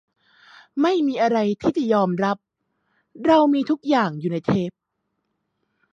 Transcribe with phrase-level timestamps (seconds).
[0.81, 2.37] ไม่มีอะไรที่จะยอมรับ
[3.25, 4.71] เรามีทุกอย่างอยู่ในเทป